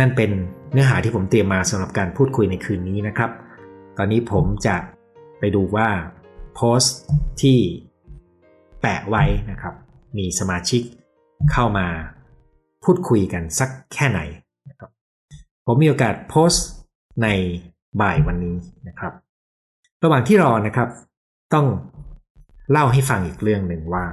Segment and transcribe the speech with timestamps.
[0.00, 0.30] นั่นเป็น
[0.72, 3.30] เนื้อหาที่ผมเตรียมมาสำหรับการพูดคุยในคืนนี้นะครับ
[3.96, 4.76] ตอนนี้ผมจะ
[5.38, 5.88] ไปดูว่า
[6.54, 6.96] โพสต์
[7.42, 7.58] ที่
[8.80, 9.74] แปะไว้นะครับ
[10.18, 10.82] มีสมาชิก
[11.52, 11.86] เข้ามา
[12.84, 14.20] พูดคุยกันสักแค่ไหน
[14.68, 14.90] นะครับ
[15.66, 16.66] ผมมีโอกาสโพสต์
[17.22, 17.28] ใน
[18.00, 18.56] บ่ายวันนี้
[18.88, 19.12] นะครับ
[20.02, 20.88] ระหว่างที่รอนะครับ
[21.54, 21.66] ต้อง
[22.70, 24.04] เล่าให้ฟังอีกเรื่องหนึ่งว่า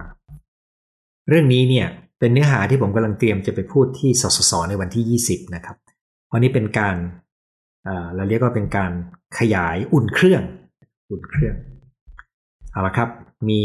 [1.30, 1.88] เรื่องนี้เนี่ย
[2.24, 5.78] เป็นเนื้อหาที่ผมกำลังเตรียมจะไปพูดที่สสสในวันที่ 20 นะครับ
[6.32, 6.96] วันนี้เป็นการ
[8.16, 8.92] เราเรียกว่าเป็นการ
[9.40, 10.42] ขยายอุ่นเครื่อง
[11.12, 11.56] อุ่นเครื่อง
[12.72, 13.10] เอาละครับ
[13.50, 13.62] มี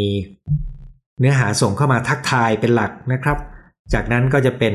[1.19, 3.39] เนื้อหาส่งเข้ามาทักทายเป็นหลักนะครับ
[3.93, 4.75] จากนั้นก็จะเป็น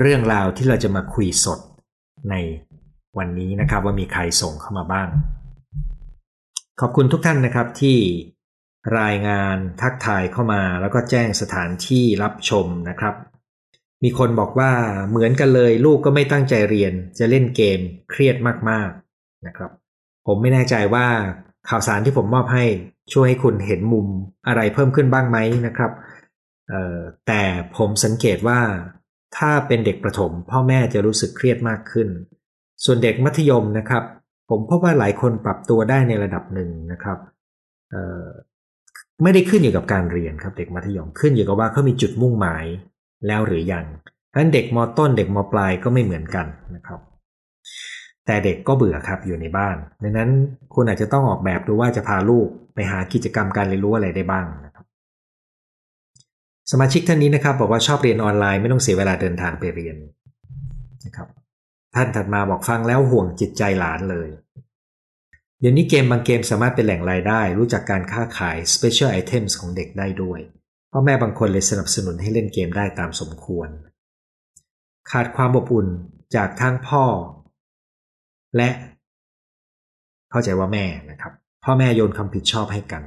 [0.00, 1.58] เรื่องราวที่เราจะมาคุยสด
[2.30, 2.34] ใน
[3.18, 5.08] วันนี้นะครับ ว่ามีใครส่งเข้ามาบ้าง
[6.80, 7.96] ขอบคุณทุกท่านนะครับที่
[9.00, 13.14] รายงานทักทายเข้ามาแล้วก็แจ้งสถานที่รับชมนะครับ
[14.04, 14.72] มีคนบอกว่า
[15.10, 17.80] เหมือนกันเลยลูกก็ไม่ตั้งใจเรียน จะเล่นเกม
[18.10, 18.36] เครียด
[18.70, 19.70] มากๆนะครับ
[20.26, 21.06] ผมไม่แน่ใจว่า
[21.68, 22.64] ข่าวสารที่ผมมอบให้
[23.12, 24.06] ช่วยให้คุณเห็นมุม
[24.46, 25.92] อะไรเพิ่มขึ้นบ้างไหมนะครับ
[27.26, 27.42] แต่
[27.76, 28.60] ผมสังเกตว่า
[29.36, 32.08] ถ้าเป็นเด็กประถม พ่อแม่จะรู้สึกเครียดมากขึ้น
[32.84, 34.04] ส่วนเด็กมัธยมนะครับ
[34.50, 37.18] ผมพบว่าหลายคนปรับตัวได้ในระดับหนึ่งนะครับ
[39.22, 42.64] ไม่ได้ขึ้นอยู่กับการเรียนครับเด็กมัธยมขึ้นอยู่กับว่าเขามีจุดมุ่งหมาย
[43.26, 43.84] แล้วหรือยัง
[44.32, 47.00] ดังนั้นเด็กมต้นเด็กมปลายก็ไม่เหมือนกันนะครับ
[48.26, 50.30] แต่เด็กก็เบื่อครับอยู่ในบ้านดังนั้น
[50.74, 54.84] คุณอาจจะต้องออกแบบดูว่าจะพาลูกไปหากิจกรรมการเรียนรู้อะไรได้บ้างนะครับ
[56.72, 59.96] สมาชิกท่านนี้นะครับ บอกว่าชอบเรียนออนไลน์ไม่ต้องเสียเวลาเดินทางไปเรียน
[61.06, 61.28] นะครับ
[61.94, 64.28] ท่านถัดมาบอกฟังแล้วห่วงจิตใจหลานเลย
[65.60, 70.40] เดี๋ยวนี้เกมบางเกมสามารถเป็นแหล่งรายได้ รู้จักการค้าขาย special items ของเด็กได้ด้วย
[70.92, 73.68] พ่อแม่บางคนเลยสนับสนุนให้เล่นเกมได้ตามสมควร
[75.10, 75.86] ขาดความอบอุ่น
[76.36, 77.04] จากทั้งพ่อ
[78.56, 78.70] และ
[80.30, 81.32] เข้าใจว่าแม่นะครับ
[81.64, 83.02] พ่อแม่โยนคำผิดชอบให้กัน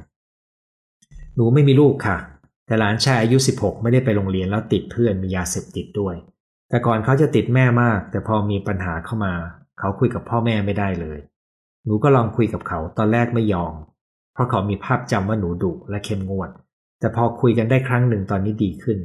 [1.35, 2.17] หนูไม่มีลูกค่ะ
[2.65, 6.15] แต่หลานชายอายุ 16 ไม่ได้ไปโรงเรียนแล้วติดเพื่อนมียาเสพติดด้วย
[6.69, 9.33] แต่ก่อนเขาจะติดแม่มาก แต่พอมีปัญหาเข้ามา
[9.79, 11.19] เขาคุยกับพ่อแม่ไม่ได้เลย
[11.85, 13.73] หนูก็ลองคุยกับเขาตอนแรกไม่ยอม
[14.33, 16.49] เพราะเขามีภาพจำว่าหนูดุและเข้มงวด
[16.99, 18.97] แต่พอคุยกันได้ครั้งหนึ่งตอนนี้ดีขึ้น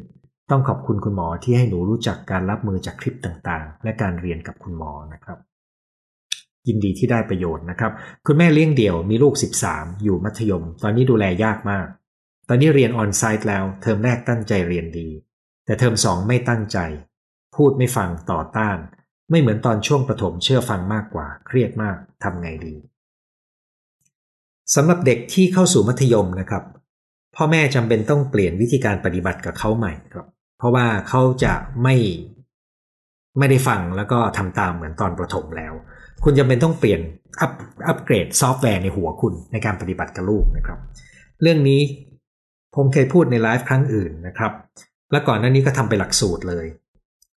[0.50, 5.38] ต้องขอบคุณคุณหมอที่ให้หนูรู้จักการรับมือจากคลิปต่างๆ และการเรียนกับคุณหมอนะครับ
[6.66, 7.92] ยินดีที่ได้ประโยชน์นะครับ
[8.26, 9.34] คุณแม่เลี้ยงเดี่ยวมีลูก
[9.68, 11.86] 13 อยู่มัธยม ตอนนี้ดูแลยากมาก
[12.48, 15.08] ตอนนี้เรียนออนไซต์แล้ว เทอมแรกตั้งใจเรียนดี
[15.64, 16.78] แต่เทอมสองไม่ตั้งใจ
[17.56, 18.78] พูดไม่ฟังต่อต้าน
[19.30, 22.74] ไม่เหมือนตอนช่วงประถมเชื่อฟังมากกว่า เครียดมากทำไงดี
[24.74, 26.64] สำหรับเด็กที่เข้าสู่มัธยมนะครับ
[27.36, 30.26] พ่อแม่จำเป็นต้องเปลี่ยนวิธีการปฏิบัติกับเขาใหม่ครับ
[30.58, 31.96] เพราะว่าเขาจะไม่
[33.38, 35.72] ไม่ได้ฟังแล้วก็ทำตามเหมือนตอนประถมแล้ว
[36.24, 37.00] คุณจำเป็นต้องเปลี่ยน
[37.40, 37.52] อัพ
[37.86, 40.78] อัปเกรดซอฟต์แวร์ในหัวคุณในการปฏิบัติกับลูกนะครับ
[41.42, 41.80] เรื่องนี้
[42.74, 44.52] ผมเคยพูดในไลฟ์ครั้งอื่นนะครับ
[45.12, 46.66] และก่อนหน้านี้ก็ทำไปหลักสูตรเลย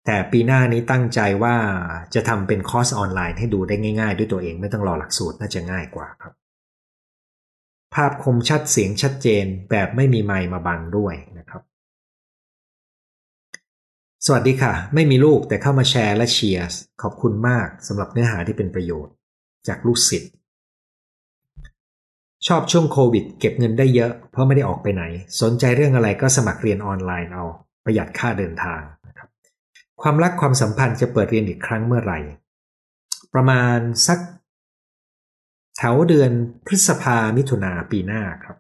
[0.06, 1.56] แต่ปีหน้านี้ตั้งใจว่า
[2.14, 6.34] จะทำเป็นคอร์สออนไลน์ให้ดูได้ง่าย ๆ ด้วยตัวเองไม่ต้องรอหลักสูตรน่าจะง่ายกว่าครับ
[7.96, 11.62] ภาพคมชัดเสียงชัดเจนแบบไม่มีไมค์มาบังด้วยนะครับ
[14.26, 16.68] สวัสดีค่ะ ไม่มีลูกแต่เข้ามาแชร์และเชียร์
[17.02, 19.14] ขอบคุณมากสำหรับเนื้อหาที่เป็นประโยชน์
[19.68, 20.31] จากลูกศิษย์
[22.48, 25.04] ชอบช่วงโควิด เก็บเงินได้เยอะเพราะไม่ได้ออกไปไหน
[25.42, 27.44] สนใจเรื่องอะไรก็สมัครเรียนออนไลน์เอา
[27.86, 28.81] ประหยัดค่าเดินทาง
[30.02, 32.20] ความรักความสัมพันธ์จะเปิดเรียนอีกครั้งเมื่อไหร่
[33.34, 33.78] ประมาณ
[34.08, 34.20] สัก
[35.78, 36.32] แถวเดือน
[36.66, 38.58] พฤษภามิถุนาปีหน้าครับ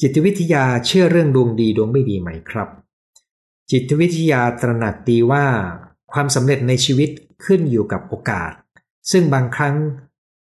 [0.00, 2.68] จิตวิทยาเชื่อเรื่องดวงดีดวงไม่ดีไหมครับ
[3.70, 5.44] จิตวิทยาตระหนักดีว่า
[6.12, 7.10] ความสำเร็จในชีวิต
[7.44, 8.52] ขึ้นอยู่กับโอกาส
[9.10, 9.76] ซึ่งบางครั้ง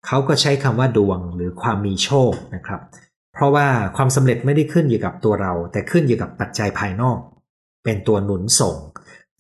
[0.07, 2.81] เขาก็ใช้คำว่าดวงหรือความมีโชคนะครับ
[3.33, 7.19] เพราะว่าความสำเร็จไม่ได้ขึ้นอยู่กับตัวเรา แต่ขึ้นอยู่กับปัจจัยภายนอก
[7.85, 8.77] เป็นตัวหนุนส่ง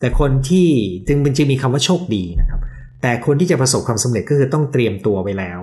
[0.01, 0.69] แต่คนที่
[1.07, 2.61] จึงมันจึงมีคำว่าโชคดีนะครับ
[3.03, 5.61] แต่คนที่จะประสบความสำเร็จก็คือต้องเตรียมตัวไว้แล้ว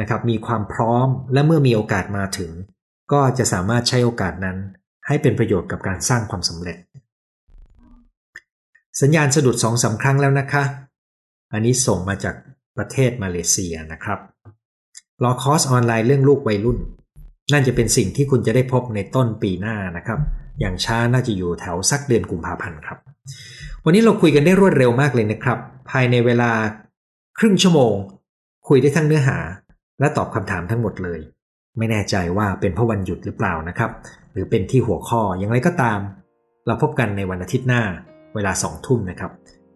[0.00, 2.50] นะครับ มีความพร้อมและเมื่อมีโอกาสมาถึง
[3.12, 4.58] ก็จะสามารถใช้โอกาสนั้น
[5.06, 6.78] ให้เป็นประโยชน์กับการสร้างความสำเร็จ
[9.00, 10.64] สัญญาณสะดุดสองสาครั้งแล้วนะคะ
[11.52, 12.34] อันนี้ส่งมาจาก
[12.76, 14.18] ประเทศมาเลเซียนะครับ
[15.22, 16.78] รอคอร์สออนไลน์เรื่องลูกวัยรุ่น
[17.52, 20.20] นั่นจะเป็นสิ่งที่คุณจะได้พบในต้นปีหน้านะครับ
[20.60, 22.98] อย่างช้าน่าจะอยู่แถวสักเดือนกุมภาพันธ์ครับ
[23.84, 25.58] วันนี้เราคุยกันได้รวดเร็วมากเลยนะครับ
[25.90, 26.50] ภายในเวลา
[27.38, 27.94] ครึ่งชั่วโมง
[28.68, 29.38] คุยได้ทั้งเนื้อหา
[30.00, 31.20] และตอบคำถามทั้งหมดเลย
[31.78, 33.90] ไม่แน่ใจว่าเป็นเพราะวันหยุดหรือเปล่านะครับ
[34.32, 35.98] หรือเป็นที่หัวข้ออย่างไรก็ตาม
[36.66, 37.82] เราพบกันในวันอาทิตย์หน้า
[38.34, 39.32] เวลาสองทุ่มนะครับ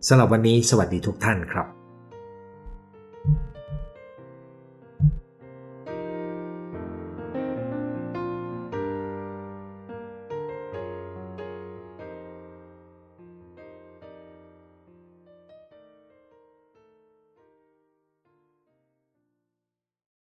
[0.09, 1.67] สำหรับวันนี้สวัสดีทุกท่านครับ